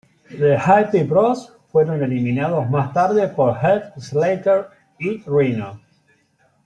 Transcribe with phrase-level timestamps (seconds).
[0.31, 4.65] The Hype Bros fueron eliminados más tarde por Heath Slater
[4.97, 5.79] y Rhyno.